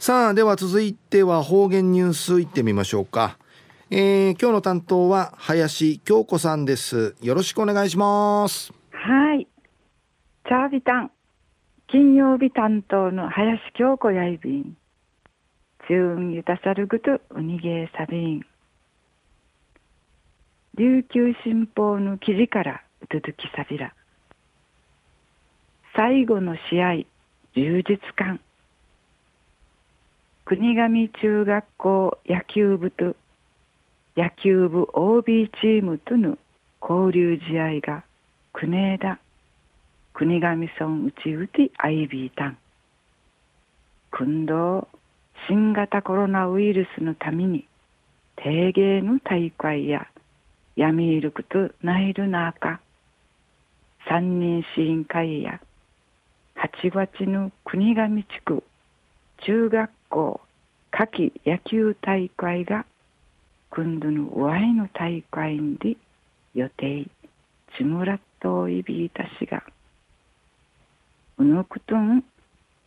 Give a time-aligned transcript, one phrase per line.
[0.00, 3.36] さあでは続いては方言ニュースいってみましょうか、
[3.90, 7.14] えー、今日の担当は林京子さんです。
[7.20, 8.72] よろしくお願いします。
[8.92, 9.46] はい
[10.48, 11.10] チャービタン
[11.86, 14.74] 金曜日担当の林京子やいびん。
[15.86, 18.40] チューンゆたさるぐとうにげーさびん
[20.78, 23.94] 琉球新報の記事からうつづきさびら
[25.94, 26.94] 最後の試合
[27.54, 28.40] 充実感
[30.50, 33.14] 国頭中学校野球部と
[34.16, 36.38] 野球部 OB チームとの
[36.82, 38.02] 交流試合が
[38.52, 39.20] 国枝
[40.12, 42.58] 国頭村うちうちアイビータン。
[44.10, 44.88] 訓導
[45.46, 47.64] 新型コロナウイルスのために
[48.34, 50.08] 定芸の大会や
[50.74, 52.80] 闇いるくとないるなか
[54.08, 55.60] 三人市委員会や
[56.56, 58.64] 八月の国頭地区
[59.46, 60.40] 中学校
[60.90, 62.84] 夏季野球大会が
[63.70, 65.96] 今度のワイの大会で
[66.54, 67.06] 予定
[67.78, 69.62] ちむらっといびいたしが
[71.38, 72.24] うぬくとん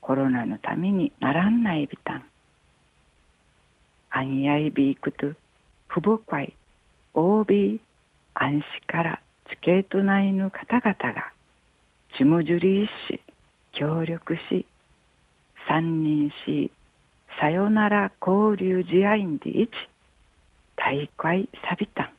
[0.00, 2.24] コロナのためにならんないびたん。
[4.10, 5.32] あんやいびいくと
[5.88, 6.54] ふぼかい
[7.12, 7.80] おび
[8.32, 9.20] 安心から
[9.50, 11.32] チケット内の方々が
[12.16, 13.20] ちむじゅりし
[13.72, 14.64] 協力し
[15.68, 16.70] 三人し
[17.40, 19.70] さよなら交流試合に一
[20.76, 22.10] 大会サビタン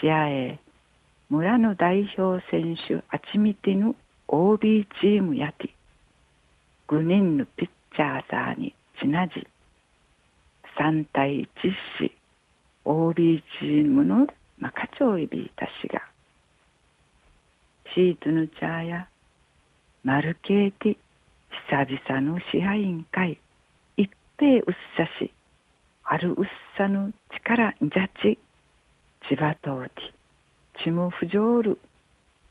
[0.00, 0.58] 試合へ
[1.30, 3.96] 村の代表選手あちみてぬ
[4.28, 5.70] OB チームやて。
[6.88, 9.46] 5人のピッチャーさーにちなじ。
[10.78, 12.12] 3対1し
[12.84, 14.26] OB チームの
[14.58, 16.02] まかちょいびいたしが。
[17.94, 19.08] シートのチャーや
[20.02, 20.96] マルケーティ
[21.70, 23.38] 久々の支配員会。
[24.36, 25.32] てうっさし、
[26.04, 26.44] あるうっ
[26.76, 28.38] さぬ力んじゃち、
[29.28, 29.92] 千葉とうて、
[30.82, 31.78] ちむふじょうる、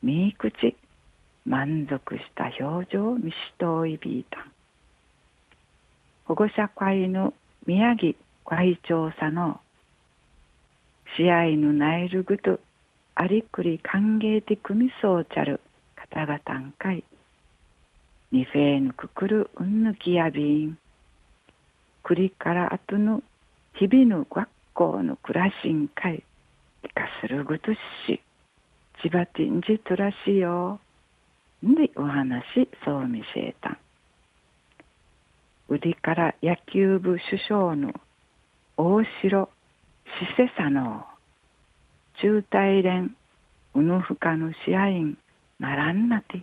[0.02, 0.76] みいくち、
[1.44, 4.52] 満足した表情みしといびいたん。
[6.24, 7.34] 保護者会の
[7.66, 8.14] 宮城
[8.46, 9.60] 会長さの、
[11.16, 12.60] 試合のナイルグと、
[13.14, 15.60] ありくり歓迎的みそうちゃる
[15.94, 17.04] 方々んかい、
[18.32, 20.78] にフェーぬくくるうんぬきやびん。
[22.04, 23.22] 栗から後の
[23.74, 26.22] 日々の学校の暮らしんかい
[26.82, 27.78] 生かするぐとし
[29.02, 30.80] 千葉ティンジトラシよ
[31.62, 32.44] でお話
[32.84, 33.70] そう見せた。
[33.70, 33.78] ん
[35.68, 37.92] 売りから野球部首相の
[38.76, 39.48] 大城
[40.20, 41.06] 施設さの
[42.20, 43.16] 中大連
[43.74, 45.18] うぬふかの試合員
[45.58, 46.42] ならんなて。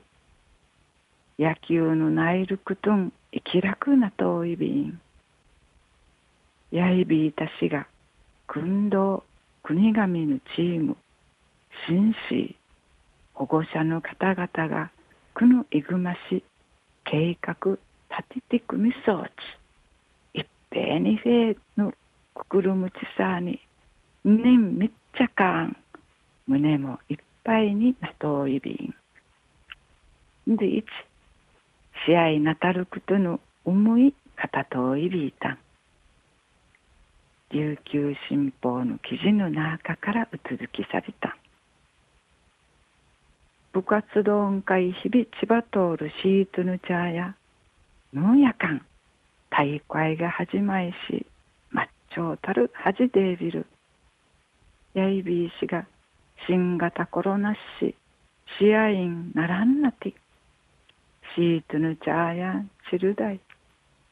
[1.39, 5.01] 野球の内陸とん生き楽なといびん
[6.71, 7.85] やいびいたしが、
[8.47, 9.23] 訓導、
[9.63, 10.95] 国神のチーム、
[11.87, 12.55] 紳士、
[13.33, 14.89] 保護者の方々が、
[15.33, 16.43] くのいぐまし、
[17.03, 17.77] 計画、
[18.09, 19.31] 立ててくみそう
[20.33, 21.93] ち、いっぺいにへの
[22.33, 23.59] くくるむちさに、
[24.23, 25.75] ねんめっちゃかん、
[26.47, 28.93] 胸もいっぱいになといび
[30.47, 30.55] ん。
[30.55, 30.85] で、いち、
[32.05, 35.57] 試合なたることの思い、方といびいたん。
[37.53, 41.37] 琉球新報の記事の中からうつづきされた。
[43.73, 47.35] 部活動会日々千葉通るシートヌチャーや
[48.13, 48.85] 農やかん
[49.49, 51.25] 大会が始まいし
[51.73, 53.65] 抹茶たる恥デービル
[54.93, 55.87] やいびいしが
[56.47, 57.95] 新型コロナし
[58.59, 60.13] 試合員ならんなて。
[61.35, 63.39] シートヌチャーやチルダイ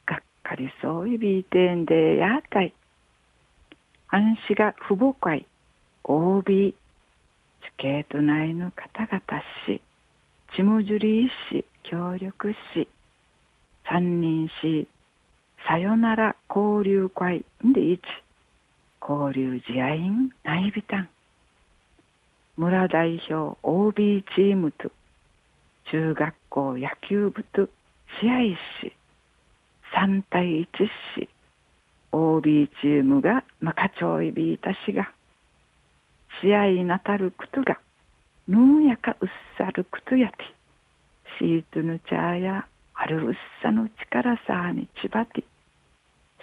[0.05, 2.73] がっかりそういびいてんでやたい
[4.11, 5.45] 安心が父母会。
[6.03, 6.73] OB
[7.61, 8.03] スケー。
[8.11, 9.81] ト内の方々し。
[10.55, 11.63] ちむじゅりし。
[11.83, 12.87] 協力し。
[13.87, 14.87] 三人し。
[15.67, 17.45] さよなら交流会。
[17.63, 18.01] で一
[18.99, 21.09] 交流試合員内ビタン
[22.57, 23.59] 村代表。
[23.61, 24.91] OB チームと。
[25.91, 27.69] 中学校野球部と。
[28.19, 28.91] 試合し。
[29.93, 31.28] 3対1し。
[32.11, 35.11] OB チームが、まあ、課長いびいたしが、
[36.41, 37.79] 試合なたることが、
[38.47, 40.37] ぬんやかうっさることやて、
[41.39, 45.43] シートのチャーや、あるうっさの力さにちばて、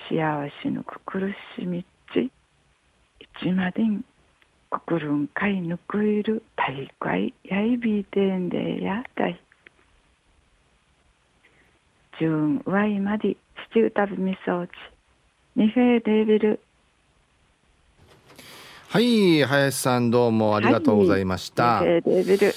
[0.08, 2.30] 幸せのくくるしみっち、い
[3.42, 4.04] ちまでん、
[4.70, 9.40] くくるんかいぬくいる大会やいびいてんでやたい。
[12.18, 13.36] じゅんわいまで
[13.74, 14.70] 七歌びみ装置。
[15.56, 16.60] ミフェデービル。
[18.88, 22.54] はい林さんどうもありがとうございました、ミフェデービル